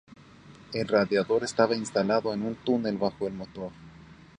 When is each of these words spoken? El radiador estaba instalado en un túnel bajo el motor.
El 0.73 0.87
radiador 0.87 1.43
estaba 1.43 1.75
instalado 1.75 2.33
en 2.33 2.41
un 2.41 2.55
túnel 2.55 2.97
bajo 2.97 3.27
el 3.27 3.35
motor. 3.35 3.71